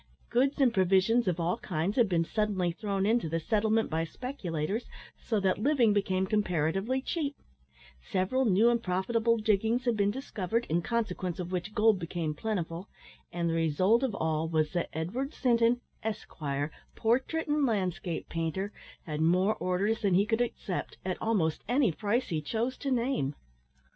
[0.31, 4.89] Goods and provisions of all kinds had been suddenly thrown into the settlement by speculators,
[5.15, 7.35] so that living became comparatively cheap;
[8.01, 12.89] several new and profitable diggings had been discovered, in consequence of which gold became plentiful;
[13.31, 18.73] and the result of all was that Edward Sinton, esquire, portrait and landscape painter,
[19.05, 23.35] had more orders than he could accept, at almost any price he chose to name.